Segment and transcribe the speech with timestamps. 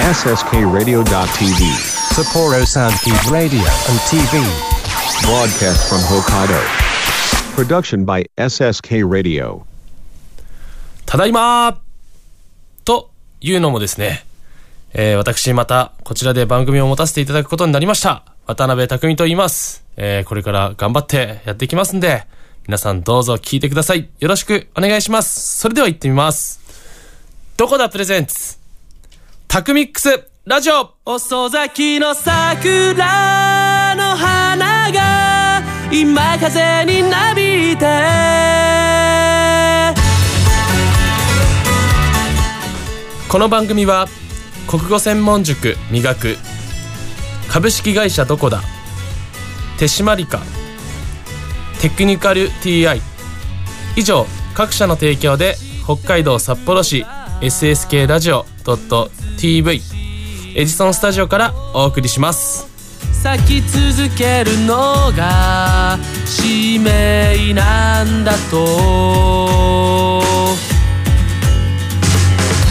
[0.00, 1.04] SSKRadio.tv
[2.14, 4.40] Sapporo Soundkeep Radio and TV.
[5.22, 6.58] Broadcast from Hokkaido.
[7.54, 9.64] Production by SSK Radio.
[11.04, 11.78] ただいま
[12.86, 13.10] と
[13.42, 14.24] いうのもですね、
[14.94, 18.24] えー私またこちらで番組を持たせていただくことになりました。
[18.46, 19.84] 渡辺匠と言います。
[19.98, 22.24] えーこれから頑張ってやっていきますんで、
[22.66, 24.08] 皆さんどうぞ聞いてください。
[24.20, 25.58] よろしくお願いします。
[25.58, 26.60] それでは行ってみます。
[27.58, 28.61] どこだプレゼンツ
[29.52, 30.94] タクミックスラジオ。
[31.04, 37.84] 遅咲きの桜の花が今風になびいて。
[43.28, 44.08] この番組は
[44.66, 46.38] 国語専門塾磨く
[47.50, 48.62] 株式会社どこだ
[49.78, 50.40] 手締まりか
[51.82, 53.02] テクニカル TI
[53.96, 54.24] 以上
[54.54, 57.04] 各社の提供で北海道札幌市
[57.42, 59.80] SSK ラジオ .tv
[60.54, 62.68] エジソンスタジオからお送りします。
[63.22, 70.22] 咲き続けるのが使命なんだと。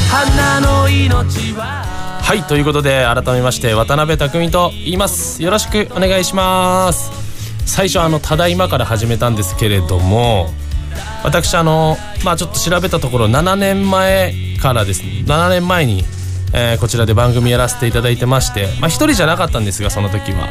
[0.09, 1.83] 花の命は。
[2.21, 5.41] はいということで改めまして渡辺匠と言います。
[5.41, 7.11] よろしくお願いします。
[7.65, 10.49] 最初あの「ただいま」から始めたんですけれども
[11.23, 16.03] 私あのまあちょっと調べたところ7年前からですね7年前に、
[16.53, 20.47] えーこちらで番組やらせていただいてましてまあ一人じゃなかったんですがその時は、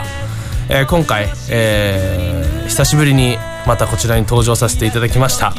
[0.69, 5.53] えー今回、えー久しぶりにまたこちらに登場させていただきました。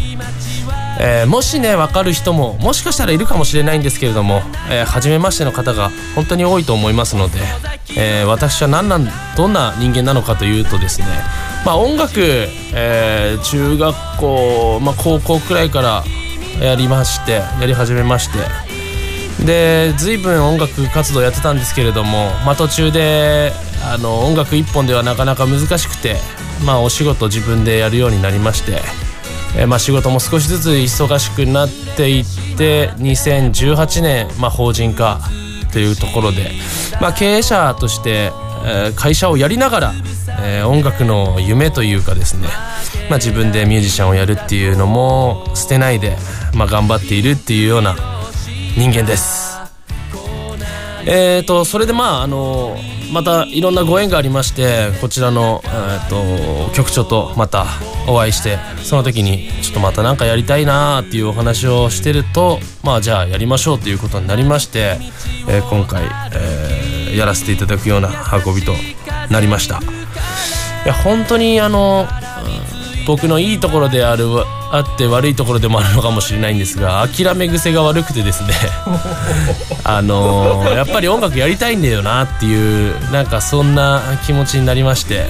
[1.00, 7.40] えーもしね分かる人ももしかしたらいるかもしれないんですけれども、えー初めましての方が本当に多いと思いますので、
[7.98, 11.08] えー私は何なんどんな人間なのかというとですね
[11.66, 16.04] まあ音楽、えー中学校、まあ、高校くらいから
[16.60, 18.72] やりましてやり始めまして。
[19.46, 23.52] で随分音楽活動やってたんですけれども、まあ、途中で
[23.84, 26.18] あの音楽一本ではなかなか難しくて、
[26.64, 28.82] まあ、お仕事自分でやるようになりまして、
[29.58, 32.26] えまあ、仕事も少しずつ忙しくなっていっ
[32.58, 35.20] て2018年、まあ、法人化
[35.74, 36.52] というところで、
[37.00, 38.32] まあ、経営者として、
[38.66, 39.94] え会社をやりながら、
[40.42, 42.48] え音楽の夢というかですね、
[43.10, 46.18] まあ、自分でミュージシャンをやるっていうのも捨てないで、
[46.54, 47.96] まあ、頑張っているっていうような
[48.78, 49.52] 人間です。
[51.06, 52.78] えー、とそれでまああの
[53.12, 57.66] またいろんなご縁がありましてこちらの、えー、と局長とまた
[58.08, 64.98] お会いしてその時にちょっとまた何かやりたいなーっていうお話をしてるとまあじゃあやりましょうということになりまして、
[65.50, 68.10] えー今回、えーやらせていただくような
[68.46, 68.74] 運びと
[69.30, 69.80] なりました。
[70.86, 72.08] いや本当にあの
[72.46, 72.48] う
[73.04, 74.26] ん僕のいいところである
[74.72, 78.54] あって悪いところでもあるのかもしれないんですが諦め癖が悪くてですね。
[79.84, 85.26] あのーやっぱり音楽やりたいんだよなっていうなんかそんな気持ちになりまして、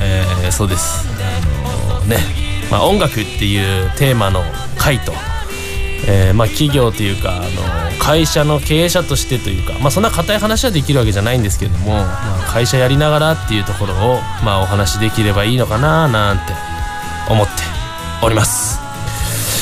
[0.00, 1.06] えーそうです。
[1.60, 2.18] あのーね、
[2.70, 4.44] まあ、音楽っていうテーマの
[4.78, 5.12] 回と、
[6.08, 7.46] えーまあ、企業というか、あの
[7.98, 16.52] 会社の経営者としてというか、まあ、そんな固い話はできるわけじゃないんですけれども、まあ、会社やりながらっていうところを、まあ、お話しできればいいのかななんて
[17.30, 17.52] 思って
[18.22, 18.86] おります。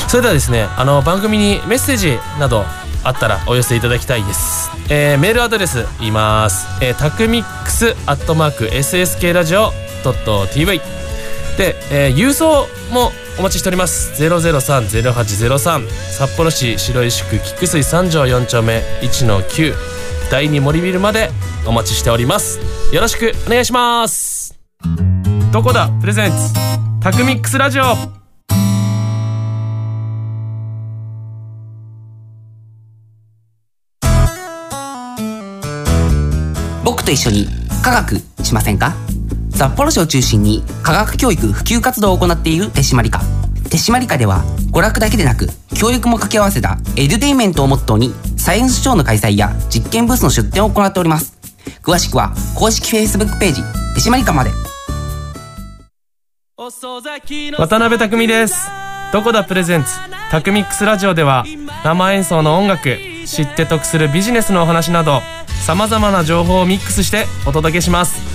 [0.07, 2.63] それではですねあの番組にメッセージなど
[3.03, 9.71] あったらお寄せいただきたいです、えーメールアドレス言います、えー、タクミックスアットマーク SSK ラジオ
[10.53, 10.79] .tv
[11.57, 14.11] で、えー郵送もお待ちしております。
[14.23, 19.73] 003-0803札幌市白石区菊水三条4丁目1-9
[20.31, 21.29] 第2森ビルまで
[21.65, 22.59] お待ちしております。
[22.93, 24.57] よろしくお願いします。
[25.51, 25.89] どこだ？
[26.01, 26.53] プレゼンツ。
[27.01, 27.83] タクミックスラジオ。
[36.83, 37.47] 僕と一緒に
[37.83, 38.93] 科学しませんか？
[39.55, 43.21] 札幌市を中心に科学教育普及活動を行っている手締まり課
[43.69, 51.37] 手締まり課では娯楽だけでなく教育も掛け合わせたエデュテイメントをモットーにサイエンスショーの開催や実験ブースの出展を行っております。
[51.81, 53.61] 詳しくは公式 Facebook ページ
[53.95, 54.51] 手締まり課まで。
[57.57, 58.67] 渡辺匠です。
[59.13, 59.89] どこだプレゼンツ。
[60.31, 61.45] タクミックスラジオでは
[61.83, 65.21] 生演奏の音楽知って得するビジネスのお話など
[65.65, 68.34] さまざまな情報をミックスしてお届けします。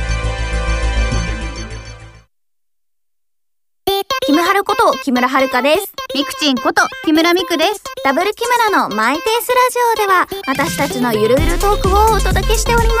[4.31, 5.93] キムハルこと木村遥です。
[6.15, 7.83] ミクチンこと木村ミクです。
[8.05, 12.93] ダブル木村のマイペースラジオでは私たちのゆるゆるトークをお届けしておりま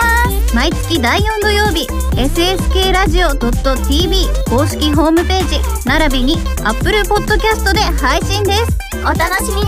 [0.49, 0.53] す。
[0.53, 1.87] 毎月第4土曜日、
[2.17, 6.35] ssk ラジオ .tv 公式ホームページ、並びに
[6.65, 8.77] Apple Podcast で配信です。
[8.99, 9.61] お楽しみ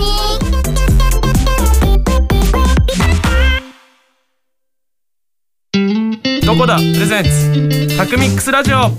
[5.79, 6.75] にどこだ？
[6.75, 8.91] プレゼンツタクミックスラジオ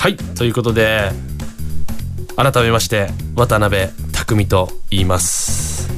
[0.00, 1.10] はいということで
[2.34, 5.90] 改めまして渡辺匠と言います。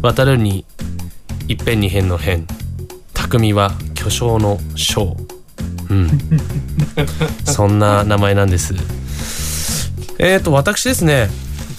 [0.00, 0.64] 渡るに
[1.48, 2.44] 一辺二辺の辺。
[3.14, 5.16] 匠は巨匠の匠
[5.90, 6.10] うん。
[7.44, 8.74] そんな名前なんです。
[10.20, 11.28] えーと私ですね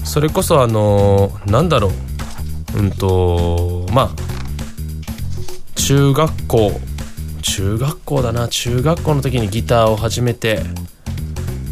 [0.04, 1.94] それこそあのなんだろ
[2.76, 2.80] う。
[2.80, 4.16] うんとまあ
[5.76, 6.82] 中学校。
[7.42, 8.50] 中学校だな。
[8.50, 10.62] 中学校の時にギターを始めて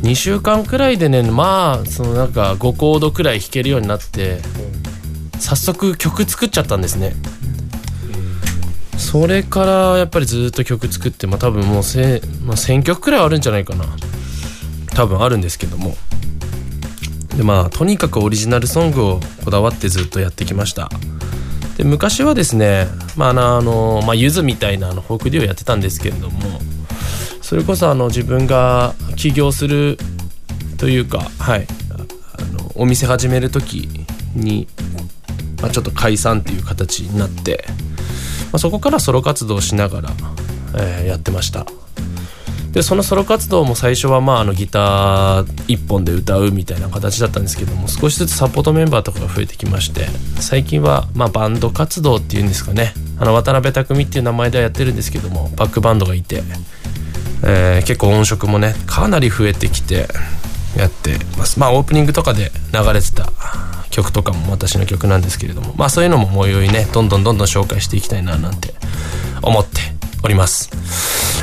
[0.01, 4.39] 2週間くらいでねまあそのなんか5コードくらい弾けるようになって
[5.39, 7.13] 早速曲作っちゃったんですね。
[8.97, 13.85] それからやっぱりずっと曲作ってまあ多分もうせ、まあ、1000曲くらいあるんじゃないかな。
[14.93, 15.95] 多分あるんですけども。
[17.35, 20.89] でまあとにかくオリジナルソングをこだわってずっとやってきました。
[21.77, 26.59] で昔はですねまああのあの、まあ、ゆずみたいなあのフォークデュオやってたんですけれども
[27.51, 29.97] それこそあの自分が起業する
[30.77, 31.67] というかはい。
[31.91, 33.89] あのお店始める時
[34.33, 34.69] に、
[35.61, 37.75] まあ、ちょっと解散っていう形になって、ま
[38.53, 40.11] あ、そこからソロ活動をしながら、
[40.77, 41.65] えーやってました。
[42.71, 50.05] でそのソロ活動も最初はまああのギター1本で歌うみたいな形だったんですけども少しずつサポートメンバーとかが増えてきまして
[50.39, 52.93] 最近はまあバンド活動っていうんですかね。
[53.19, 56.43] あの渡辺匠っていう名前ではやってるんですけどもバックバンドがいて、
[57.43, 60.07] えー結構音色もねかなり増えてきて
[60.77, 61.59] やってます。
[61.59, 63.31] まあオープニングとかで流れてた
[63.89, 68.73] 曲とかも私の曲なんですけれどもまあそういうのももうよいねどんどんどんどん紹介していきたいななんて
[69.41, 69.81] 思って
[70.23, 70.69] おります。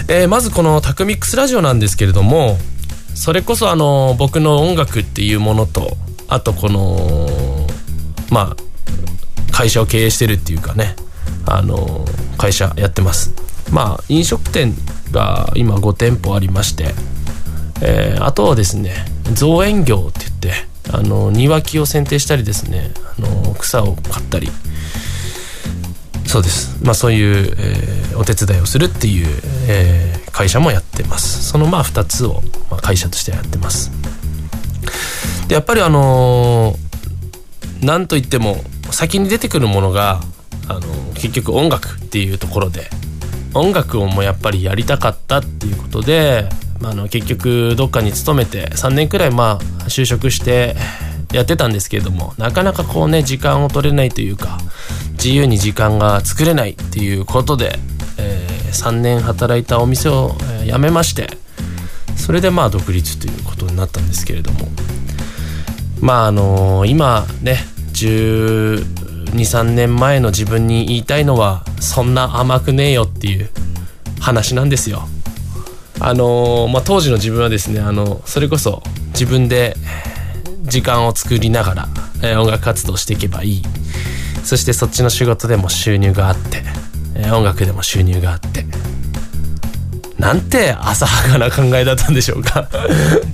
[0.08, 2.58] えーまずこのタクミックスラジオなんですけれども
[3.14, 5.96] それこそあの僕の音楽っていうものと
[6.28, 7.66] あとこの
[8.30, 8.56] まあ
[9.52, 10.94] 会社を経営してるっていうかね
[11.44, 12.04] あの
[12.38, 13.32] 会社やってます。
[13.72, 14.74] まあ飲食店
[15.10, 16.94] が今5店舗ありまして、
[17.82, 18.92] えーあとはですね
[19.34, 24.48] 造園業って言ってあの庭木を剪定したりですねあの草を刈ったり。
[26.26, 26.78] そうです。
[26.84, 29.26] まあそういう、えーお手伝いをするっていう、
[29.68, 31.44] えー会社もやってます。
[31.44, 33.90] そのまあ2つを、まあ、会社としてやってます。
[35.48, 38.56] でやっぱりあのーなんといっても
[38.90, 40.20] 先に出てくるものが
[40.68, 40.80] あの
[41.14, 42.90] 結局音楽っていうところで
[43.54, 46.48] 音楽をもやっぱりやりたかったっていうことで、
[46.80, 50.76] まあ、あの結局どっかに勤めて3年くらいまあ就職して
[51.32, 54.58] やってたんですけれどもなかなかこうね時間を取れないというか
[55.12, 57.76] 自由に時間が作れないっていうことで、
[58.18, 61.28] え3年働いたお店を辞めまして
[62.16, 64.68] それでまあ独立ということになったんですけれども
[66.00, 67.58] まああの今ね
[69.32, 73.50] 23年前の自分に言いたいのはそんな甘くねえよっていう
[74.20, 75.08] 話なんですよ。
[76.00, 79.74] あのまあ、当時の自分はですねあのそれこそ自分で
[80.62, 81.88] 時間を作りながら、
[82.22, 83.62] え音楽活動していけばいい。
[84.44, 86.62] そしてそっちの仕事でも収入があって、
[87.16, 88.66] え音楽でも収入があって。
[90.18, 92.68] なんて浅はかな考えだったんでしょうか。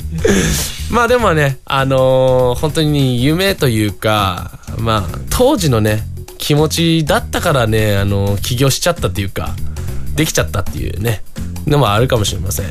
[0.91, 6.03] まあでもねあのー本当に夢というかまあ当時のね
[6.38, 9.55] 気持ちだったからねあの起業しちゃったっていうか
[10.14, 11.23] できちゃったっていうね
[11.67, 12.67] のもあるかもしれません。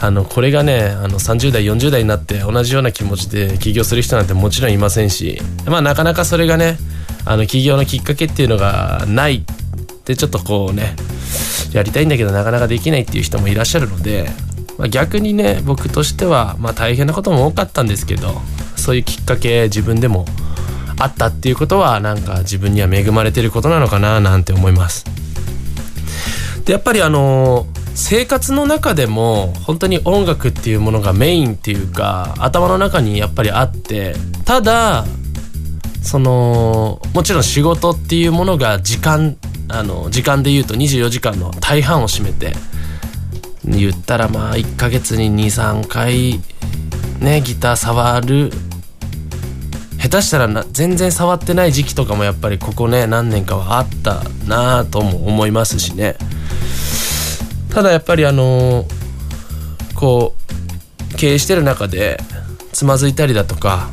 [0.00, 6.78] あのこれがねあの30代40代になって同じような気持ちで起業する人なんてもちろんいませんしまあなかなかそれがね
[7.24, 9.44] あの起業のきっかけっていうのがない
[10.04, 10.94] でちょっとこうね
[11.72, 14.30] やりたいんだけどなかなかできないっていう人もいらっしゃるので、
[14.78, 18.40] まあ、逆にね僕としては、まあ、大変なことも多かったんですけど
[18.76, 20.26] そういうきっかけ自分でも
[20.98, 25.04] あったっていうことはなんか自分には恵まれてることなのかななんて思います。
[26.64, 34.14] でやっぱりあの生活の中でも本当に音楽っていうものがメインっていうか頭の中にやっぱりあって
[34.44, 35.04] ただ
[36.02, 39.36] そのもちろん仕事っていうものが時間
[39.68, 42.52] あの時間で言うと24時間の大半を占めて
[43.64, 46.40] 言ったらまあ1ヶ月に23回
[47.20, 48.50] ねギター触る
[50.00, 56.16] 下手したらな全然触ってない時期とかもやっぱりここね何年かはあったなぁとも思いますしね。
[57.70, 58.84] ただやっぱりあの
[59.94, 60.34] こ
[61.12, 62.18] う経営してる中で
[62.72, 63.90] つまずいたりだとか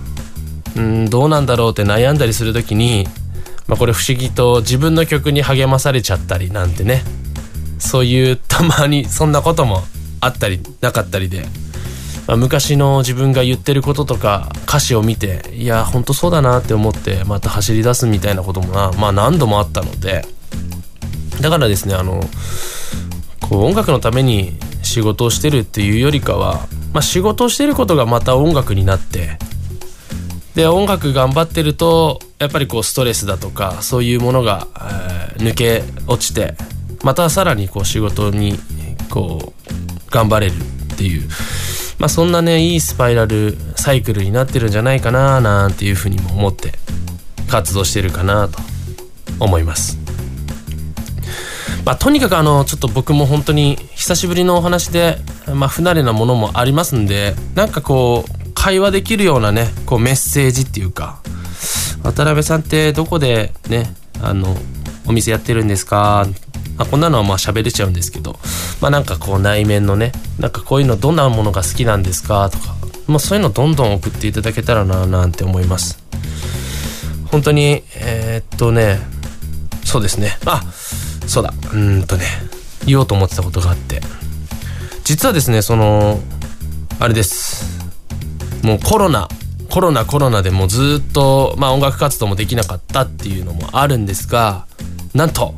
[0.76, 3.06] うんどうなんだろうって悩んだりする時に、
[3.68, 7.04] まあ、これ不思議と自分の曲に励まされちゃったりなんてね。
[7.78, 9.84] そういうたまにそんなことも
[10.22, 11.46] あったりなかったりで、
[12.28, 20.26] まあ、昔の自分が言ってることとか歌詞を見ていやほんとそうだなって思ってまた走り出すみたいなこともな、まあ、何度もあったので。
[21.42, 22.22] だからですねあの
[23.42, 29.38] こう音楽のために仕事をしてるっていうよりかは、まあ、仕事をしてることがまた音楽になって
[30.56, 36.56] で音楽頑張ってるとやっぱりこうストレスだとかそういうものが、えー抜け落ちて
[37.04, 38.58] またさらにこう仕事に
[39.10, 39.54] こ
[40.08, 41.30] う頑張れるっていう
[42.06, 46.74] まあそんなねいいスパイラルサイクルになってるんじゃないかななんていうふうにも思って
[47.50, 48.60] 活動してるかなと
[49.40, 49.98] 思います。
[51.84, 55.18] まあ、とにかくあのちょっと僕も本当に久しぶりのお話で、
[55.52, 61.22] まあ、不慣れなものもありますんでなんかこう会話できるようなねこうメッセージっていうか
[62.04, 64.56] 渡辺さんってどこでねあの
[65.08, 66.28] お店やってるんですか
[66.78, 68.38] あこんなのはまあ喋れちゃうんですけど
[68.82, 72.76] まあなんかこう内面のねなんかこういうのどんなものが好きなんですかとか
[73.08, 76.04] もうそういうのどんどん送っていただけたらななんて思います。
[77.32, 79.00] 本当にえーっとね
[79.84, 80.38] そうですね。
[80.46, 80.62] あ
[81.28, 81.54] そうだ。
[81.74, 82.26] うんとね
[82.86, 84.02] 言おうと思ってたことがあって。
[85.04, 86.20] 実はですねその
[87.00, 87.66] あれです。
[88.64, 89.28] もうコロナ
[89.70, 94.66] コロナコロナでもうずっと、まあ、音楽活動もできなかったっていうのもあるんですが
[95.14, 95.54] なんと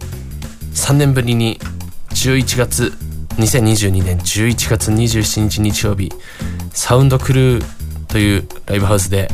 [0.78, 1.60] 3年ぶりに
[2.12, 2.94] 11月
[3.38, 6.12] 2022年11月27日日曜日
[6.72, 7.66] サウンドクルー
[8.08, 9.28] というライブハウスで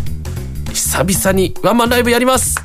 [0.74, 2.56] 久々にワンマンライブやります。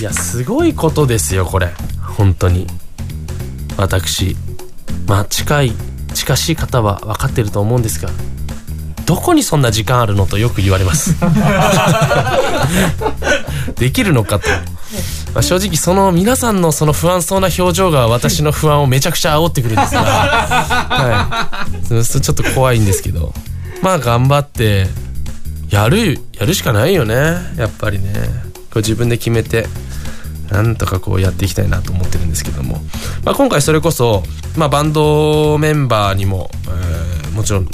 [0.00, 1.68] いやすごいことですよこれ。
[2.16, 2.66] 本当に。
[3.76, 4.36] 私
[5.06, 5.72] まあ近い
[6.14, 8.10] 近しい方は分かってると思うんですが
[9.04, 11.14] どこにそんな時間あるのとよく言われます。
[13.76, 14.48] できるのかと、
[15.38, 23.32] まあ、正直その皆さんのその不安そうな表情が私の不安をめちゃくちゃ煽ってくるんですが、 はい、ちょっと怖いんですけど。
[23.80, 24.88] まあ頑張って
[25.70, 27.14] やるやるしかないよね。
[27.56, 28.14] やっぱりね。
[28.54, 29.68] こう自分で決めて
[30.50, 32.82] なんとかこうやっていきたいなと思ってるんですけども、
[33.22, 34.24] まあ、今回それこそ、
[34.56, 37.68] まあ、バンドメンバーにも、えーもちろん、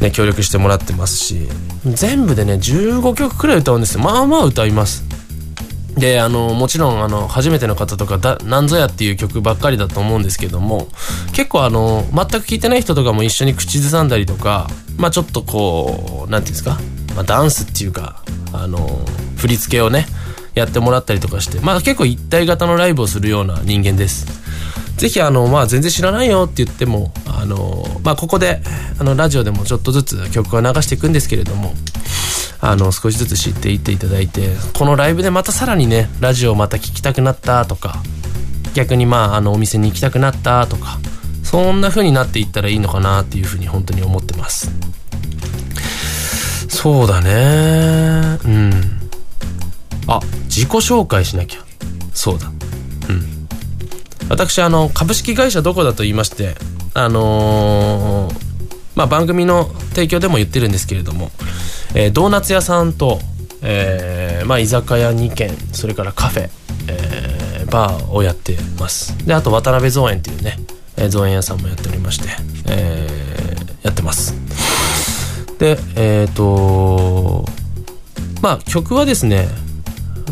[0.00, 1.48] ね、協力してもらってますし
[1.84, 4.02] 全部でね15曲くらい歌うんですよ。
[4.02, 5.02] まあまあ歌います
[5.96, 10.88] であのもちろんあの初めての方とかだ「なんぞや」っていう曲ばっかりだと思うんですけども
[11.32, 16.78] 結構あの全く聴いてない人とかも一緒に口ずさんだりとかまあちょっとこうなんていうんですか、
[17.14, 18.22] まあ、ダンスっていうか
[18.52, 19.00] あの
[19.36, 20.06] 振り付けをね
[20.54, 24.26] やってもらったりとかしてまあ結構一体型のライブをするような人間です。
[24.96, 28.62] ぜひあのまあ全然知らないよって言ってもあのまあここで
[28.98, 31.74] あのラジオでもちょっとずつ曲を流していくんですけれども
[32.60, 38.02] あの少しずつ知っていっていただいてこのライブでまたさらにねラジオをまた聴きたくなったとか
[38.74, 40.98] 逆にまああのお店に行きたくなったとか
[41.42, 44.70] そんな風になっていったらいいのかなっていう風に本当に思ってます。
[46.68, 48.38] そうだね。
[48.44, 48.72] うん。
[50.08, 51.60] あ自己紹介しなきゃ。
[52.12, 52.48] そうだ。
[53.08, 53.48] うん。
[54.28, 56.56] 私あの株式会社どこだと言いまして
[56.94, 58.45] あのー
[58.96, 61.30] まあ番組の提供でも言ってるんですけれども、
[61.94, 63.20] えードーナツ屋さんと、
[63.62, 66.48] えーまあ居酒屋2軒それからカフェ、
[66.88, 69.16] えーバーをやってます。
[69.26, 70.56] であと渡辺造園っていうね、
[70.96, 72.28] えー造園屋さんもやっておりまして、
[72.68, 74.34] えーやってます。
[75.58, 77.44] でえっ、と
[78.42, 79.48] まあ曲はですね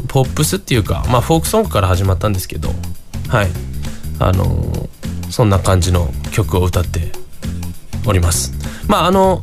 [0.09, 2.69] ポップスっていうか、まあ、フォークソングから始まったんですけど
[3.29, 3.49] はい。
[4.21, 4.89] あのー
[5.31, 7.11] そんな感じの曲を歌って
[8.07, 8.53] おります。
[8.89, 9.41] まああの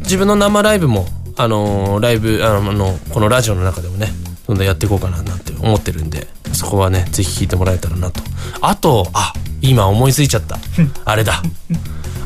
[0.00, 1.06] 自分の生ライブも
[1.36, 4.08] あのーライブあのこのラジオの中でもね
[4.46, 8.22] どんどんやっていこうかななんて思ってるんでそこはねぜひ聴いてもらえたらなと。
[8.60, 10.58] あとあ今思いついちゃった。
[11.04, 11.42] あれだ。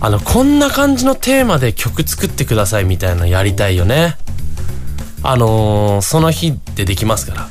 [0.00, 4.16] あのこんな感じのテーマで曲作ってくださいみたいなのやりたいよね。
[5.22, 7.48] あのーその日でできますから。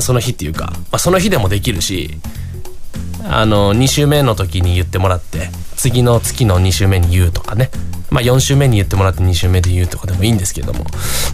[0.00, 2.14] その日っていうか、まあ、その日でもできるし
[3.28, 7.70] あの2週目の時に言ってもらって次の月の2週目に言うとかね
[8.10, 10.84] まあ4週目に言ってもらって2週目で言うとかでもいいんですけども。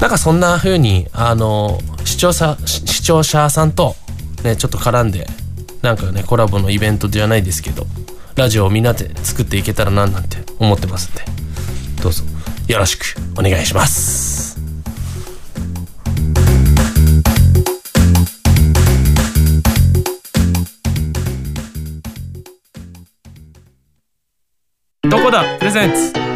[0.00, 3.96] なんかそんな風にあの視聴者視聴者さんと
[4.44, 5.26] ねちょっと絡んで
[5.82, 7.86] なんかねコラボのイベントじゃないですけど
[8.34, 11.22] ラジオをみんなで作っていけたらななんて思ってますんで。
[12.02, 12.22] どうぞ
[12.68, 14.60] よろしくお願いします。
[25.08, 25.58] どこだ？
[25.58, 26.35] プレゼンツ。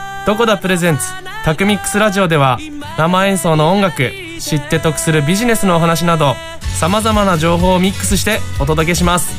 [0.25, 1.03] どこだプレゼンツ？
[1.43, 2.59] タクミックスラジオでは
[2.95, 6.35] 生演奏の音楽知って得するビジネスのお話など
[6.79, 9.33] さまざまな情報をミックスしてお届けします。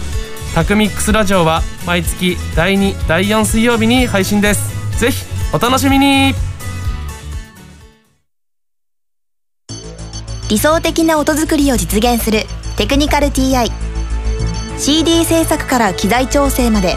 [0.54, 4.98] タクミックスラジオは毎月第2第4水曜日に配信です。
[4.98, 5.24] ぜひ
[5.54, 6.34] お楽しみに。
[10.50, 12.40] 理想的な音作りを実現する
[12.76, 13.70] テクニカル TI
[14.78, 16.96] CD 制作から機材調整まで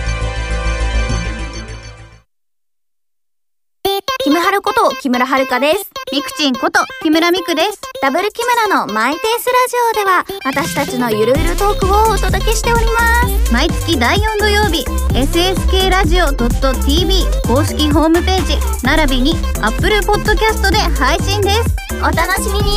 [4.31, 5.91] ムハルこと木村遥です。
[6.13, 7.81] ミクチンこと木村ミクです。
[8.01, 13.51] ダブル木村のマイペースラジオでは私たちのゆるゆるトークをお届けしております。
[13.51, 21.75] 毎月第4土曜日、ssk ラジオ .tv 公式ホームページ、並びに Apple Podcast で配信です。
[21.99, 22.71] お楽しみに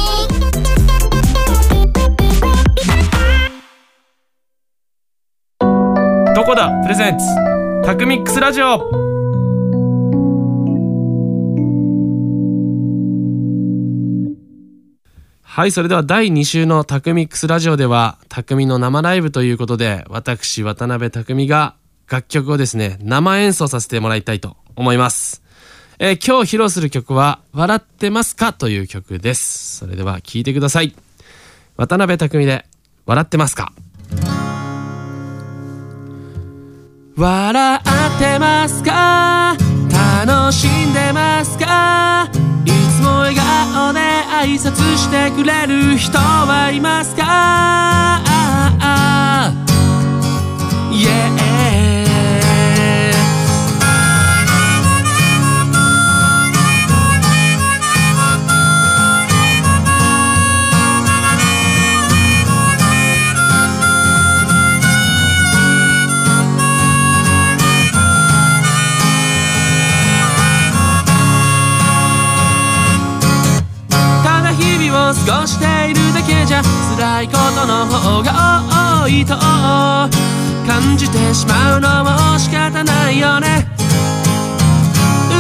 [6.35, 6.69] どこだ？
[6.83, 7.25] プレゼンツ
[7.85, 9.04] タクミックスラジオ
[15.57, 21.77] はい、それでは第2週のタクミックスラジオでは、匠の生ライブということで、私、渡辺匠が
[22.11, 25.45] 楽曲をですね、生演奏させてもらいたいと思います。
[26.01, 29.77] えー今日披露する曲は、笑ってますかという曲です。
[29.77, 30.93] それでは聴いてください。
[31.77, 32.67] 渡辺匠で、
[33.07, 33.73] 笑ってますか
[37.17, 39.57] 笑ってますか？
[40.27, 42.29] 楽しんでますか？
[42.65, 48.23] いつも笑顔で挨拶してくれる人はいますか
[50.93, 52.04] ？Yeah
[77.67, 78.63] の方が
[79.05, 83.67] 多いと感じてしまうのも仕方ないよね。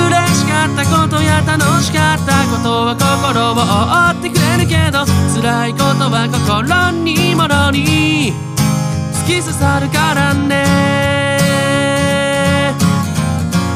[0.08, 8.32] 嬉しかったことや楽しかったことは心を覆ってくれるけど辛いことは心にもろに。
[9.26, 10.64] 突き刺さるからね。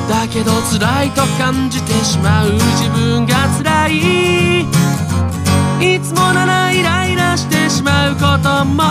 [0.08, 4.62] だけど辛いと感じてしまう自分が辛い。
[5.80, 7.07] いつもならイライラ
[7.38, 8.82] してしまうことも。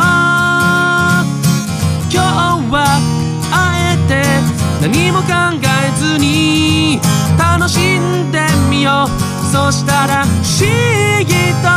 [2.09, 2.17] 今日
[2.71, 2.85] は
[3.51, 4.23] あえて
[4.81, 5.27] 何も考
[5.61, 7.01] えずに
[7.37, 9.09] 楽しんでみよう。
[9.51, 10.63] そしたら不思
[11.25, 11.67] 議と。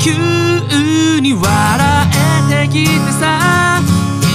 [0.00, 1.44] 急に笑
[2.50, 3.82] えてきてさ。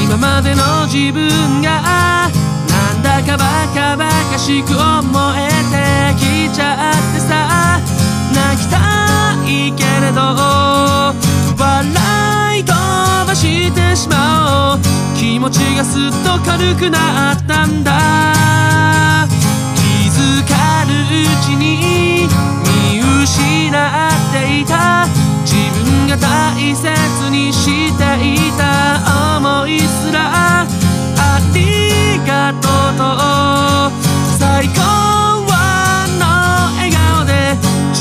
[0.04, 2.30] 今までの自分がな
[2.94, 4.78] んだかバカバカしく思
[5.36, 8.01] えてきちゃってさ。
[8.58, 8.78] きた
[9.46, 10.22] いけれど
[11.58, 12.72] 笑い飛
[13.28, 14.80] ばしてしまおう。
[15.18, 17.92] 気持ちがすっと軽くなったんだ。
[19.76, 22.28] 気づかぬうちに
[22.66, 23.74] 見失っ
[24.32, 25.08] ていた。
[25.46, 26.90] 自分が大切
[27.30, 27.66] にし
[27.98, 28.02] て
[28.36, 29.38] いた。
[29.38, 30.18] 思いすら
[30.62, 30.66] あ
[31.54, 34.11] りがとうと。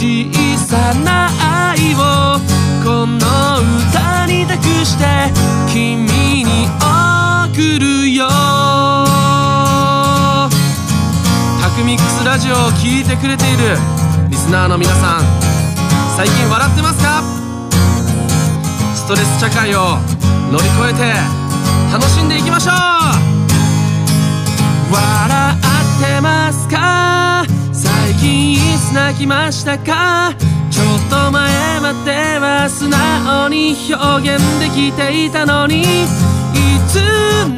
[0.01, 1.29] 小さな
[1.69, 1.99] 愛を
[2.83, 3.19] この
[3.91, 5.05] 歌に託して
[5.71, 6.67] 君に
[7.53, 8.27] 送るよ。
[11.61, 13.77] タクミックスラジオを聴いてくれている
[14.31, 15.25] リスナーの皆さん
[16.17, 17.23] 最近笑ってますか？
[18.95, 19.99] ストレス社会を
[20.51, 21.13] 乗り越えて
[21.93, 22.75] 楽しんでいきましょう。
[29.15, 30.35] きましたか？
[30.71, 35.83] ちょっと前までは素直に表現できていたのに。
[35.83, 35.87] い
[36.89, 37.01] つ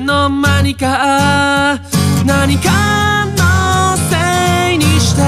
[0.04, 1.78] の間にか
[2.26, 5.22] 何かのせいにして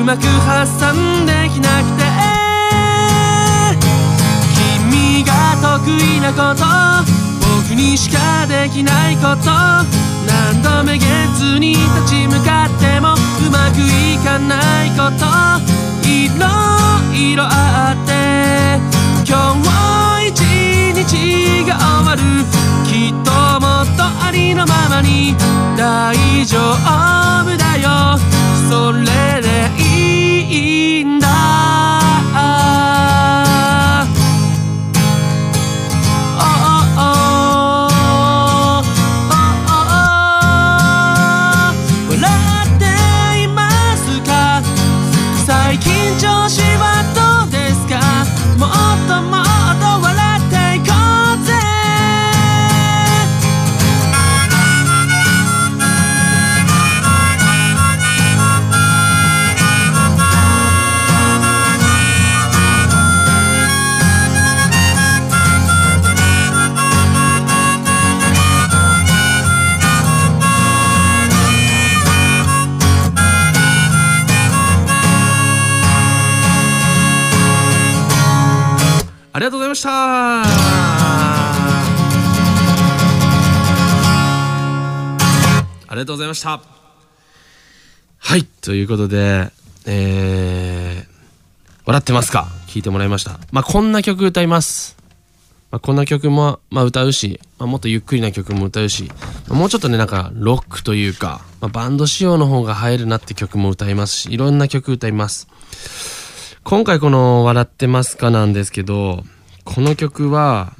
[0.00, 2.04] うまく発散できなくて。
[4.90, 6.64] 君が得意なこと
[7.98, 9.50] しかできないこと。
[9.50, 13.16] 何度めげずに立ち向かってもう
[13.50, 15.26] まくいかないこと。
[16.06, 16.46] いろ
[17.12, 18.78] いろあって。
[19.26, 19.52] 今
[20.22, 20.40] 日一
[20.94, 22.22] 日が終わる。
[22.86, 25.34] きっともっとありのままに。
[25.76, 26.14] 大
[26.46, 26.56] 丈
[27.42, 28.16] 夫だよ。
[28.70, 31.26] それでいいんだ。
[79.78, 79.90] した。
[79.92, 80.44] あ
[85.92, 86.60] りがとうございました。
[88.18, 89.50] はいということで
[89.86, 91.06] えー、
[91.86, 92.48] 笑ってますか？
[92.66, 93.38] 聞いてもらいました。
[93.52, 94.98] まあこんな曲歌います。
[95.70, 99.12] まあ、こんな曲も、まあ、歌うし、まあ、もっとゆっくりな曲も歌うし、
[99.48, 105.46] まあもうちょっとね、なんか、ロックというか、まあ、バンド仕様の方が入るなって曲も歌いますし、いろんな曲歌います。
[106.64, 109.24] 今回この、笑ってますかなんですけど、
[109.68, 110.72] この曲は、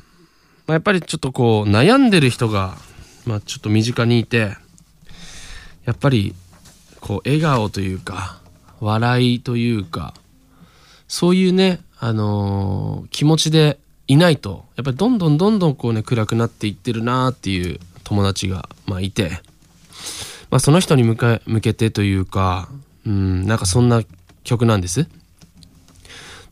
[0.67, 2.75] まあ、やっぱりちょっとこう、悩んでる人が、
[3.27, 4.57] まあ、ちょっと身近にいて、
[5.85, 6.35] やっぱり、
[7.01, 8.41] こう、笑顔というか、
[8.81, 10.15] 笑いというか、
[11.07, 19.43] そういうね、あのー気持ちでいないと、やっぱりどんどんどんどんこうね、暗くなっていってるなっていう友達が、まあいて、
[20.51, 22.71] まあその人に向か向けてというか、
[23.07, 24.03] うん、なんかそんな
[24.45, 25.09] 曲なんです。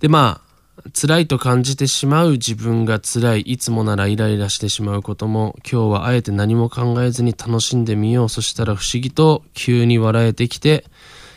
[0.01, 0.46] で、まあ、
[0.93, 8.29] 辛いと感じてしまう自分が辛い、いつもならイライラしてしまうことも、今日はあえて何も考えずに楽しんでみよう。
[8.29, 10.85] そしたら不思議と急に笑えてきて、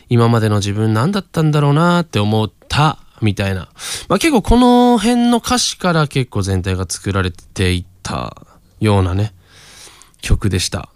[0.08, 3.68] 今までの自分何だったんだろうなって思った、みたいな。
[4.08, 8.36] まあ結構この辺の歌詞から結構全体が作られていった
[8.80, 9.32] ようなね、
[10.20, 10.90] 曲でした。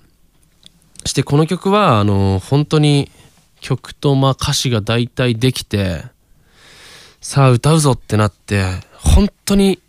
[1.07, 3.11] してこの曲は、あの、本当に
[3.61, 6.05] 曲とまあ歌詞が大体できて、
[7.25, 9.81] さあ歌うぞってなって、本当に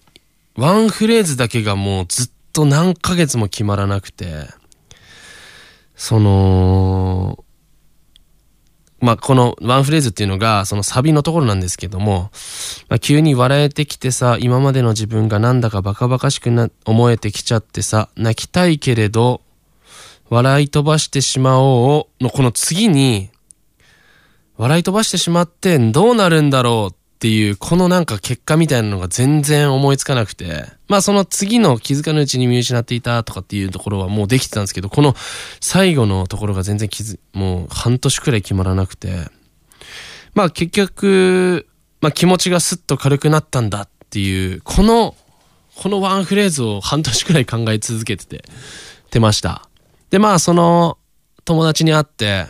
[0.56, 4.46] ワンフレーズだけがもうずっと何ヶ月も決まらなくて、
[5.98, 7.44] その、
[9.02, 12.32] まあ、このワンフレーズっていうのが、そのサビのところなんですけども、
[12.88, 19.42] まあ、急に笑えてきてさ、今までの自分がなんだかバカバカしくな、思えてきちゃってさ、泣きたいけれど、
[20.30, 23.30] 笑い飛ばしてしまおうのこの次に、
[24.56, 35.16] 笑い飛ばしてしまってどうなるんだろうっていう、このなんか結果みたいなのが全然思いつかなくて、まあその次の気づかぬうちに見失っていたとかっていうところはもうできてたんですけど、この
[35.60, 39.10] 最後のところが全然気づ、もう半年くらい決まらなくて、
[40.36, 41.66] まあ結局、
[42.00, 45.16] まあ気持ちがスッと軽くなったんだっていう、この、
[45.78, 48.44] このワンフレーズを半年くらい考え続けてて、
[49.10, 49.68] てました。
[50.12, 51.00] で、まあその
[51.44, 52.46] 友達に会って、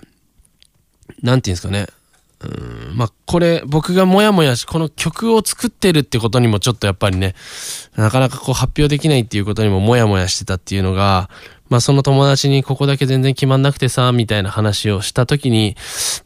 [1.22, 1.88] なんていうんですかね。
[2.42, 7.34] うんまあ、これ、僕がもやもやし、この曲を作ってるってことにもちょっとやっぱりね、
[7.96, 11.30] なかなかこう発表できないっていうことにももやもやしてたっていうのが、
[11.70, 15.76] まあその友達にここだけ全然決まんなくてさ、みたいな話をした時に、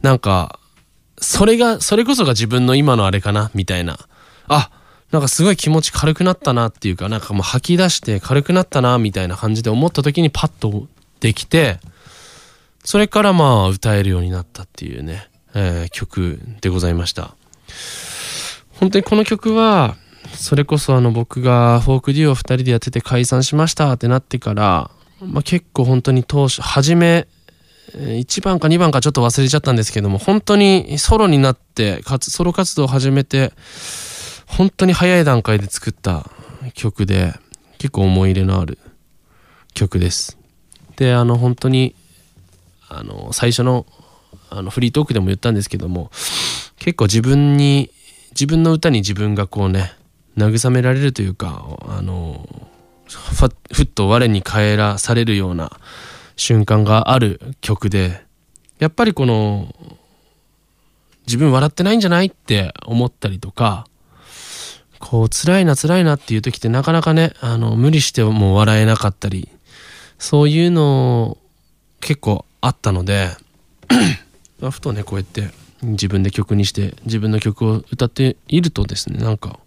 [0.02, 0.58] なんか、
[1.18, 3.98] それが、それこそが自分の今のあれかな、みたいな。
[4.48, 4.70] あ、
[5.12, 10.88] なんかすごい気持ち軽くなったなっていうか、なんかもう吐き出して軽くなったな、みたいな感じで思った時にパッと
[11.20, 11.78] できて、
[12.84, 17.34] それからまあ歌えるようになったっていうね、えー曲でございました。
[18.78, 19.96] 本当にこの曲は、
[20.34, 27.26] それこそあの僕がフォークデュオ2人でやってて解散しましたってなってから、まあ、結構本当に当初、初め、
[27.92, 33.52] 1番か2番かちょっと忘れちゃったんですけども、本当にソロになって、かつソロ活動を始めて、
[34.46, 36.30] 本当に早い段階で作った
[36.74, 37.34] 曲で、
[37.78, 38.78] 結構思い入れのある
[39.74, 40.38] 曲です。
[40.96, 41.94] で、あの本当に、
[42.88, 43.86] あの、最初の
[44.50, 46.10] あのフリートークでも言ったんですけども
[46.78, 47.90] 結構自分に
[48.32, 49.92] 自分の歌に自分がこうね
[50.36, 52.48] 慰められるというかあの
[53.72, 55.72] ふっと我に返らされるような
[56.36, 58.24] 瞬間がある曲で
[58.78, 59.74] やっぱりこの
[61.26, 63.86] 自分笑ってないんじゃないって思ったりとか
[64.98, 69.48] こう辛いな辛いなっていう時ってなかなかねあの無理しても笑えなかったり
[70.18, 71.36] そういうの
[72.00, 73.28] 結構あったので
[74.68, 75.50] ふとねこうやって
[75.82, 79.58] 自分で曲にして自分の曲を歌っているとですねなんか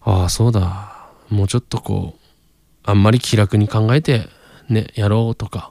[0.00, 2.20] ああそうだもうちょっとこう
[2.84, 4.28] あんまり気楽に考えて
[4.68, 5.70] ねやろうとか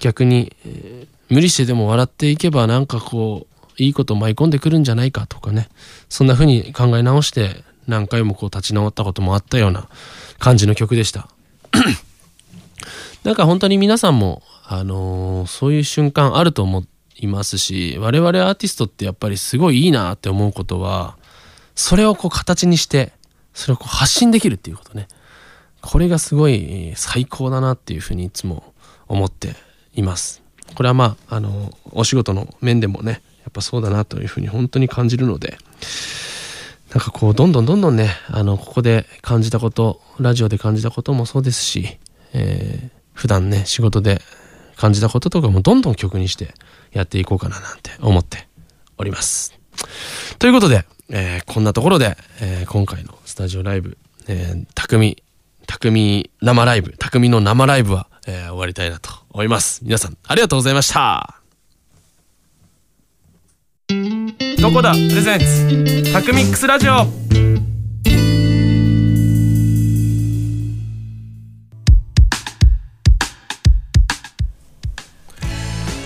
[0.00, 5.68] 逆に、えー、無理してでも笑っていけばなんかこういいこと舞い込んでくるんじゃないかとかね
[6.08, 9.88] そんな風に考え直して何回もこう立ち直ったこともあったような
[10.38, 11.28] 感じの曲でした。
[13.24, 21.16] なんか本当に皆さんもあのー、そういう瞬間あると思っていますし我々アーティストってやっぱりすごいいいなって思うことは
[21.74, 23.12] それをこう形にして
[23.52, 25.08] それをこう発信できるっていうことね。
[25.80, 28.72] これがすごい最高だなっていうふうにいつも
[29.06, 29.54] 思って
[29.94, 30.42] います。
[30.74, 35.58] これはまああのお仕事の面でもねやっぱそうだなというふうに本当に感じるので
[36.90, 41.98] なんかこうどんどんどんどんねあのここで感じたことラジオで感じたこともそうですし、
[42.32, 44.20] えー、普段ね仕事で
[44.76, 46.54] 感じたこととかもどんどん曲にして
[46.94, 48.48] やっていこうかななんて思って
[48.96, 49.52] おります。
[50.38, 55.22] ということで、えー、こんなところで、えー、今回のスタジオライブ、えー、匠、
[55.66, 59.80] 匠生ライブ、匠の生ライブは、えー、終わりたいなと思います。
[59.82, 61.40] 皆さん、ありがとうございました。
[64.60, 67.53] どこだプレゼンツ、タクミックスラジオ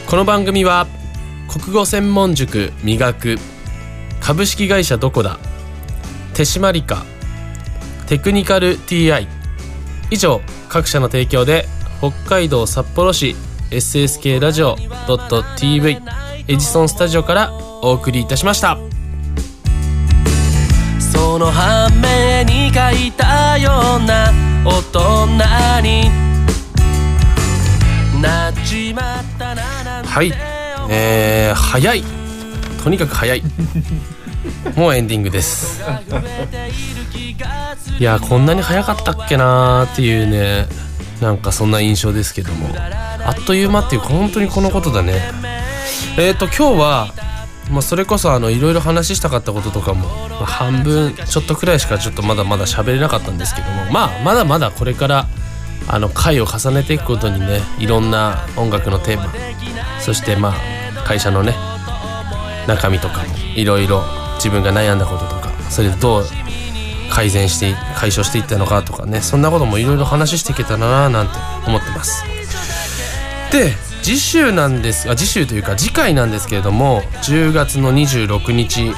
[0.09, 0.87] この番組は
[1.51, 3.37] 国語専門塾磨く
[4.21, 5.38] 株式会社どこだ
[6.33, 7.05] 手締まりか
[8.07, 9.29] テクニカル TI
[10.11, 10.40] 以上
[10.71, 11.66] 各社の提供で
[11.99, 13.37] 北海道札幌市
[13.71, 14.77] SSK ラジオ
[15.59, 16.01] .tv
[16.49, 18.79] エジソンスタジオからお送りいたしました。
[20.99, 24.33] その反面に書いたような
[24.64, 26.27] 大人に
[30.09, 30.33] はい。
[30.90, 32.03] えー、早い。
[32.83, 33.42] とにかく早い。
[34.75, 35.83] もうエンディングです。
[37.99, 40.66] いやこんなに早かったっけなーっていうね
[41.21, 42.75] なんかそんな印象ですけども。
[42.77, 45.21] あっという間っていうか本当にこのことだね。
[46.16, 47.09] えっ、ー、と今日は
[47.71, 55.27] まあ、それこそあのいろいろ話したかったこととかも、まあ、半分ちょっとくらいしかちょっとまだまだ喋れなかったんですけどもまあまだまだこれから
[55.86, 59.32] あの回を重ねていくことにねいろんな音楽のテーマ
[60.00, 61.54] そしてまあ会社のね
[62.66, 64.02] 中身とかもいろいろ
[64.36, 66.22] 自分が悩んだこととかそれでどう
[67.10, 71.32] 改善して解消していったのかとかねそんなこともいろいろ話していけたらななんて
[71.66, 72.24] 思ってます。
[73.50, 78.92] で次週なんですあ次週というか次回なんですけれども10月の26日、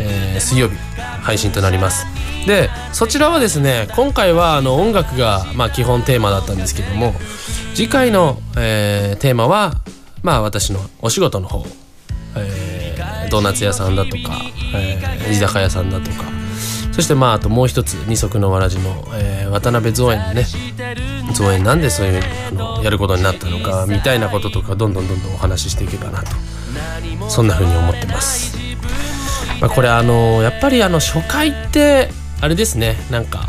[0.00, 0.76] えー、水曜日
[1.22, 2.06] 配信となります。
[2.46, 7.14] でそちらはですね今回はあの音楽がまあ基本テーマだったんですけども
[7.74, 9.74] 次回の、えー、テーマは
[10.22, 11.64] まあ私のお仕事の方、
[12.36, 14.40] えー、ドーナツ屋さんだとか、
[14.74, 16.24] えー、居酒屋さんだとか
[16.92, 20.44] そしてまああともう一つ二足のわらじの、えー、渡辺造園のね
[21.34, 26.30] 造園なんでそういうあのやることになったのかみたいなこととかどんどんどんどんお話ししていけばなと
[27.28, 28.56] そんな風に思ってます。
[29.60, 32.96] まあ、これあのやっぱりあの初回ってあれですね。
[33.10, 33.48] なんか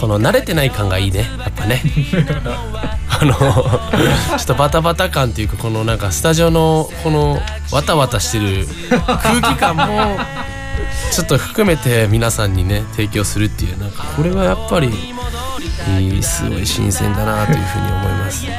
[0.00, 1.28] この慣れてない感がいいね。
[1.38, 1.82] やっぱね。
[3.08, 7.38] あのちょっとバタバタ感っていうかこのなんかスタジオのこの
[7.70, 10.18] わたわたしてる空気感も
[11.12, 14.90] ちょっと含めて皆さんにね提供するっていうなんかこれはやっぱり
[16.22, 18.46] すごい新鮮だなというふうに思います。
[18.46, 18.52] や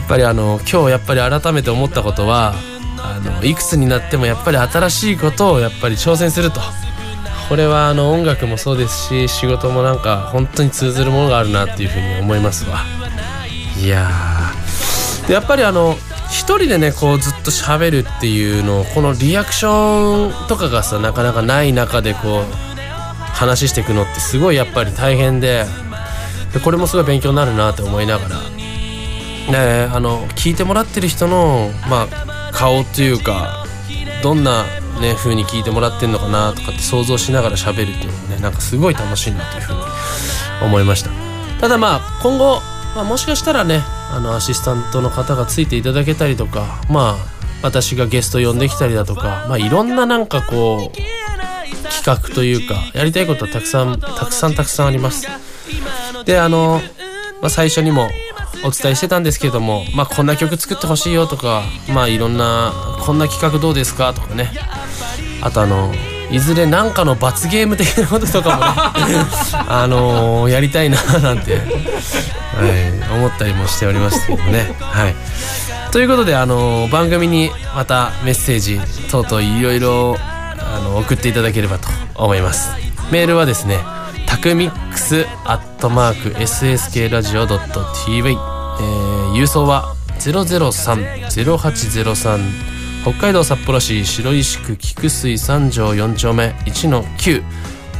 [0.00, 2.54] っぱりあの今日やっぱり改めて思ったことは
[2.98, 6.60] あのいくつになってもやっぱり新しいことをやっぱり挑戦すると。
[7.50, 12.84] これはあの音楽もそうですし仕事もなんか本当に通ずるものがあるなっていうふうに思いますわ。
[13.76, 14.08] いや
[15.26, 15.96] でやっぱりあの
[16.30, 22.54] 一人でねこうずっと喋るっていうのをこのリアクションとかがさなかなかない中でこう
[23.34, 25.64] 話していくのってすごいやっぱり大変で
[26.54, 28.36] でこれもすごい勉強になるなって思いながら。
[29.50, 33.66] ねあの聞いてもらってる人のまあ顔っていうか
[34.22, 34.64] どんな
[35.00, 39.80] ね風に聞いてもらってんのかなとかって想像しながら喋るっていうのもねなんかすごい楽しいなというふうに
[40.62, 41.10] 思いました。
[41.60, 42.60] ただまあ今後
[42.94, 50.96] まあ、もしかしたらねあのアシスタントの方がついていただけたりとかまあ私がゲスト呼んできたりだとか、まあ、いろんななんかこう
[51.90, 55.28] 企画というかやりたいことはたくさんたくさんたくさんあります。
[56.24, 56.80] であの、
[57.40, 58.08] まあ、最初にも
[58.62, 64.12] お伝えしてたんですけれども、まあ、こんな曲作ってほしいよとかまあいろんなこんな企画どうですか？
[64.14, 64.50] とかね。
[65.42, 65.92] あとあの
[66.30, 68.56] いずれ何かの罰ゲーム的なこととか
[69.00, 69.16] もね
[69.68, 71.60] あのやりたいななんて、は
[73.10, 74.76] い、思ったりもしておりますけどね。
[74.80, 75.14] はい。
[75.90, 82.70] ということであの番組にまたメッセージ等々いろいろあの送っていただければと思います。
[83.10, 83.99] メールはですねタ
[84.40, 92.38] クミックスアットマーク SSK ラジオ .tv、えー、郵送は003-0803
[93.02, 97.42] 北海道札幌市白石区菊水三条4丁目1の9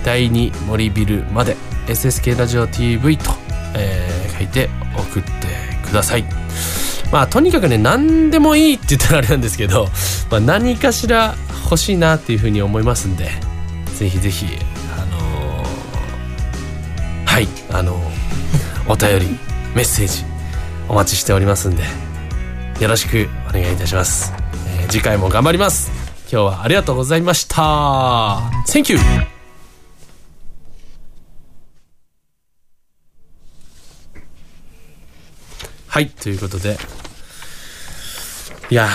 [0.03, 3.33] 第2森ビルまで SSK ラジオ TV と、
[3.77, 5.31] えー、書いて送って
[5.87, 6.25] ください。
[7.13, 9.89] まあとにかくね何でもいいって言ったらあれなんですけど、
[10.31, 13.29] まあ、何かしら欲しいなっていうふうに思いますんで
[13.99, 14.47] ぜひぜひ、
[17.41, 19.39] はいあのー、お便り
[19.75, 20.25] メッセージ
[20.91, 21.85] お待ちしておりますんで
[22.83, 24.31] よろしくお願いいたします。
[24.91, 25.91] 次回も頑張ります。
[26.31, 27.57] 今日はありがとうございました。
[28.67, 28.99] Thank you!
[35.89, 36.77] はいということで。
[38.69, 38.87] いや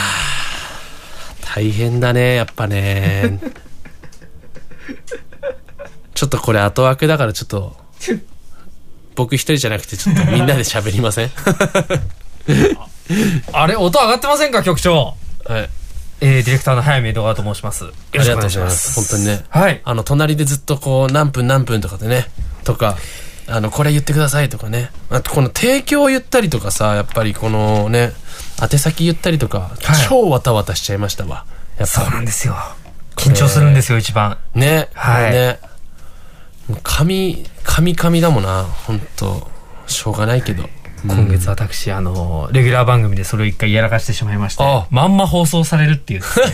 [1.41, 3.39] 大変だねやっぱね。
[6.13, 7.84] ちょっとこれ後枠だからちょっと
[9.15, 11.32] 僕一人じゃなくてちょっとみんなで喋りません？
[13.54, 14.63] あれ音上がってませんか？
[14.63, 15.69] 局長はい
[16.21, 17.84] えー、ディレクターの早見江戸川と申します。
[17.84, 18.93] よろしくお願いします。
[18.95, 19.43] 本当にね。
[19.49, 19.82] はい。
[19.84, 22.30] あの、隣でずっとこう、何分何分とかでね、
[22.63, 22.95] とか、
[23.47, 24.91] あの、これ言ってくださいとかね。
[25.10, 28.13] あと、この提供を言ったりとかさ、やっぱりこのね、
[28.62, 31.45] 宛先言ったりとか、はい、超わたわたしちゃいましたわ。
[31.78, 32.56] やっぱそうなんですよ。
[33.17, 34.38] 緊張するんですよ、一番。
[34.56, 34.88] ね。
[34.93, 35.32] はい。
[35.34, 35.60] ね。
[37.65, 39.49] 神、神神だもんな、本当
[39.88, 40.69] しょうがないけど。
[41.08, 46.45] 今月私、あの、レギュラー番組でそれを一回やらかしてしまいまして、まんま放送されるっていうですね、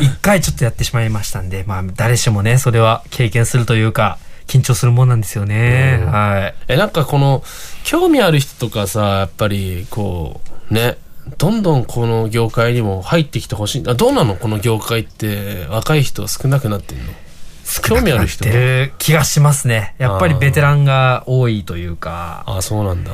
[0.02, 6.02] 一回ちょっとやってしまいましたんで、まあ、誰しもね、それは経験するというか、緊張するもんなんですよね。
[6.04, 6.72] はい。
[6.72, 7.44] え、なんかこの、
[7.84, 10.96] 興味ある人とかさ、やっぱり、こう、ね、
[11.38, 13.84] どんどんこの業界にも入ってきてほしい。
[13.86, 14.34] あ、どうなの？
[14.34, 17.04] この業界って、若い人少なくなってんの？
[17.82, 19.94] 興味ある人てる気がしますね。
[19.98, 22.42] やっぱりベテランが多いというか。
[22.46, 23.12] ああ、そうなんだ。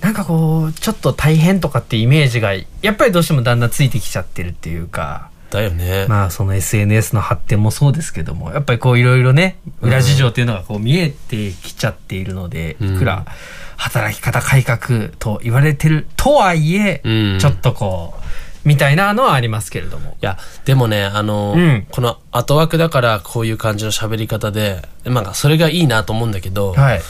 [0.00, 5.30] なんかこう、ちょっと大変とかってイメージが、やっぱりどうしてもだんだんついてきちゃってるっていうか。
[5.50, 6.06] だよね。
[6.08, 13.24] まあその SNS の発展もそうですけども、やっぱりこういろいろね、裏事情っていうのがこう見えてきちゃっているので、いくら
[13.76, 17.00] 働き方改革と言われてるとはいえ、
[17.40, 18.23] ちょっとこう、
[18.64, 20.16] みたいなのはありますけれども。
[20.22, 27.00] いや、でもね、あの、うん、この後枠だからこういう感じの喋り方で、まあ、それがいいなと思うんだけど、はい、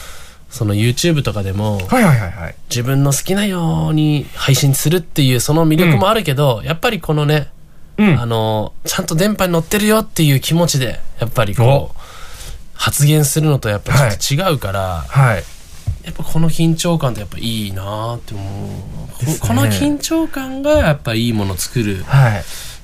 [0.49, 7.49] その YouTube とかでも、はいはいはいはい、自分の好きなように配信するっていうその魅力もあるけど、うん、やっぱりこのね、
[7.97, 11.99] うん、あの、ちゃんと電波に乗ってるよっていう気持ちで、やっぱりこう、
[12.73, 15.43] 発言するのとやっぱちょっと違うから、はい、はい
[16.05, 22.05] やっぱこの緊張感ってやっぱいいなって思う、ね、この緊張感がやっぱいいものを作る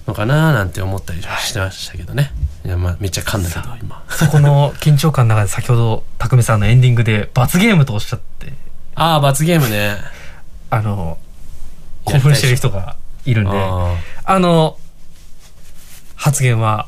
[0.07, 2.31] のかななんて思ったりしてましたけどね、
[2.65, 4.03] い、やまあめっちゃ噛んだけど今。
[4.09, 8.53] そこの緊張感の中で先ほど匠さんのエンディングで罰ゲームとおっしゃって。
[8.95, 9.97] ああ罰ゲームね。
[10.71, 11.19] あの
[12.05, 13.51] 興奮してる人がいるんで。
[13.53, 14.77] あの
[16.15, 16.87] 発言は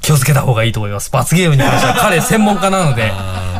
[0.00, 1.10] 気をつけた方がいいと思います。
[1.10, 3.12] 罰ゲームに関しては彼専門家なので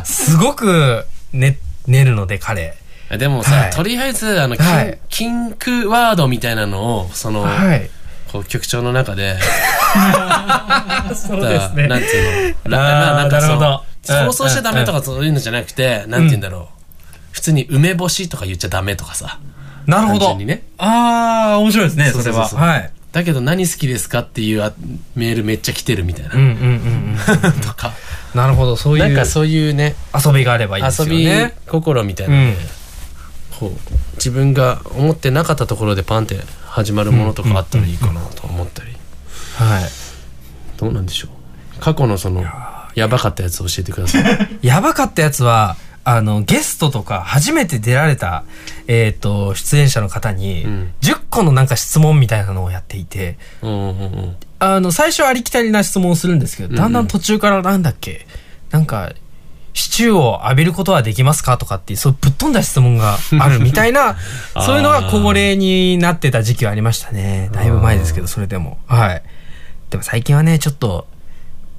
[0.05, 2.75] すごくね寝るので彼。
[3.17, 7.89] でもさ、はい、とりあえず、あの、はい、キンクワードみたいなのを、その、はい、
[8.31, 9.37] こう局長の中で、
[11.13, 11.87] そうですね。
[11.87, 13.83] なんていうの、まあ、なんかその、
[14.25, 16.85] 放送しちゃダメとかそういうのじゃなくて、なんて言うんだろう、
[17.31, 19.39] 普通に梅干しとか言っちゃダメとかさ。
[19.85, 20.35] なるほど。
[20.37, 22.47] ね、ああ、面白いですね、それは。
[22.47, 22.91] はい。
[23.15, 24.73] だけど何好きですかっていう
[25.15, 26.31] メールめっちゃ来てるみたいな。
[27.65, 27.93] とか。
[28.33, 29.07] なるほど、そういう。
[29.07, 29.95] なんかそういうね。
[30.13, 31.15] 遊びがあればいいですよね。
[31.15, 32.55] 遊び心みたいな、ね
[33.53, 38.91] うん、こう、自分が思ってなかったところでパンって始まるものとかあったらいいかなと思ったり。
[39.53, 39.83] はい。
[40.75, 41.79] どうなんでしょう。
[41.79, 42.43] 過去のその、
[42.95, 44.59] やばかったやつ教えてください。
[44.61, 45.77] やばかったやつは、
[46.07, 48.43] あの、ゲストとか初めて出られた、
[48.87, 50.65] えっ、ー、と、出演者の方に、
[51.01, 58.27] 10個のなんか質問みたいなのをやっていて、うんあの、最初ありきたりな質問をするんですけど、だんだん途中からなんだっけ、
[58.69, 59.13] なんか、
[59.73, 64.15] シチューを浴びることはできますかとかっていう、そうぶっ飛んだ質問がある みたいな、
[64.63, 67.49] そういうのが恒例になってた時期はありましたね。
[67.51, 68.77] だいぶ前ですけど、それでも。
[68.85, 69.23] はい。
[69.89, 71.07] でも最近はね、ちょっと、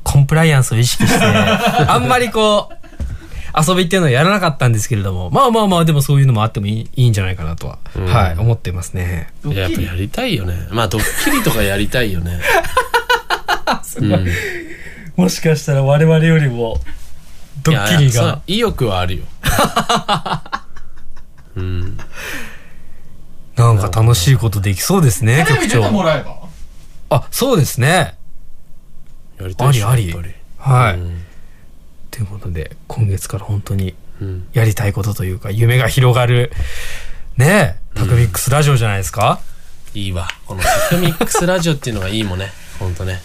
[0.03, 1.25] コンプライアンスを意識して、
[1.89, 2.86] あんまりこう、
[3.57, 9.33] 遊びっていうのをやらなかったんですけれども、まあまあまあ、でもそういうのもあってもいいいいんじゃないかなとは、はい、思ってますね。
[9.45, 10.69] いややっぱやりたいよね。
[10.71, 12.41] まあドッキリとかやりたいよね。
[13.99, 14.27] うん。
[15.17, 16.81] もしかしたら我々よりも、
[17.63, 18.43] ドッキリが。
[18.47, 19.25] 意欲はあるよ。
[21.57, 21.97] うん。
[23.57, 25.81] なんか楽しいことできそうですね、局長。
[26.03, 26.37] らえば？
[27.09, 28.15] あ、そうですね。
[29.41, 30.15] やりたいありあり。
[30.59, 30.99] はい。
[32.21, 34.49] うんということで、今月から本当にうん。
[34.53, 36.51] やりたいことというか、夢が広がる、
[37.37, 39.41] ねえ、タクミックスラジオじゃないですか、
[39.95, 40.29] いいわ。
[40.47, 42.51] このタクミックスラジオっていうのがいいもんね。
[42.79, 43.21] ほんとね。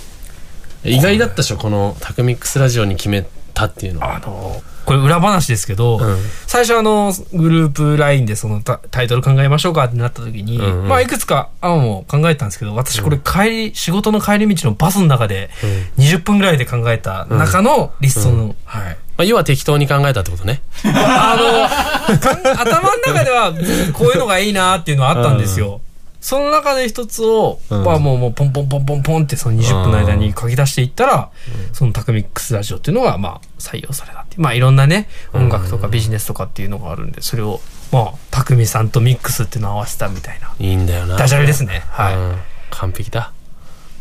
[0.84, 4.18] 意外だったでしょこのタクミックスラジオに決めたっていうのは。
[4.18, 6.17] あの、これ裏話ですけど、うん。
[6.47, 10.88] 最初あの、グループ LINE でそのタタイトル考えましょうかってなった時に、うんうん。
[10.88, 15.49] まあいくつか案を考えたんですけど、私これ帰り、仕事の帰り道のバスの中で
[15.97, 18.97] 20分ぐらいで考えた中のリストの、はい。
[19.17, 20.61] まあ、要は適当に考えたってことね。
[20.86, 23.53] あの、頭の中では
[23.93, 25.82] こういうのがいいなっていうのはあったんですよ。
[26.22, 31.32] その中で一つを、うんまあもう、もうポンポンポンポンポンってその20分の間に書き出していったら、
[31.74, 34.41] そのタクミックスラジオっていうのが、まあ採用されたっていう。
[34.41, 37.59] まあいろんなね、音楽とかビジネスとかっていうのがあるんで、それを、
[37.91, 40.53] まあ、タクミさんとミックスっていうのを合わせたみたいな。
[40.59, 41.84] いいんだよなダジャレですね。
[41.89, 42.15] はい。
[42.15, 42.36] うん
[42.72, 43.34] 完璧だ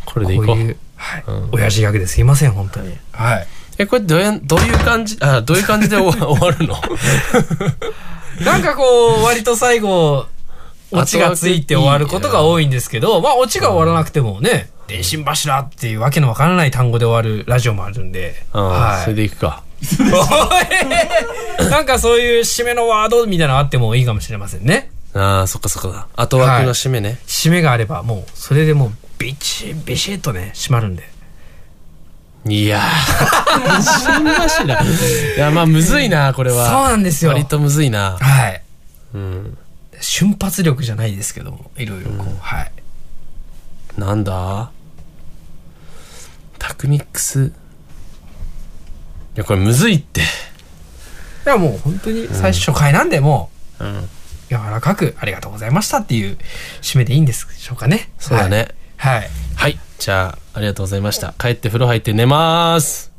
[0.06, 1.24] これでいこうこういう、はい。
[1.52, 2.96] 親父ギャグですいません、本当に。
[3.12, 3.46] はい。
[3.78, 6.76] えこれどうやどういう感じあどういう感じで 終わるの？
[8.44, 10.26] なんかこう、割と最後、
[10.92, 19.04] オチがついて終わることが多いんですけど、まあオチが終わらなくてもね、電信柱っていうわけのわからない単語で終わるラジオもあるんで、うん、はい。
[19.04, 19.62] それでいくか。
[21.70, 24.90] なんかそういう締めのワードみたいなのあってもいいかもしれませんね。
[25.14, 26.08] ああそっかそっか。
[26.16, 31.08] 後枠の締めね、締めがあればもう、それでもうビチビシッとね、締まるんで。
[32.46, 33.82] い、やー。
[33.82, 36.70] 新柱いやまあむずいなこれは。
[36.70, 37.32] そうなんですよ。
[37.32, 38.16] 割とむずいな。
[38.18, 38.62] はい。
[39.14, 39.58] うん
[40.00, 42.72] 瞬発力じゃないですけども、いろいろこう、はい。
[43.98, 44.70] なんだ？
[46.58, 47.46] タクミックス。
[47.46, 47.52] い
[49.36, 50.20] やこれむずいって。
[50.20, 50.24] い
[51.46, 54.08] やもう本当に最初初回なんでもう、うん。
[54.48, 56.36] 柔らかくありがとうございましたっていう
[56.82, 58.10] 締めでいいんですでしょうかね。
[58.18, 58.68] そうだね。
[58.96, 59.20] はい。
[59.20, 59.30] はい。
[59.54, 59.78] はい。
[59.98, 61.34] じゃあありがとうございました。
[61.38, 63.09] 帰って風呂入って寝ます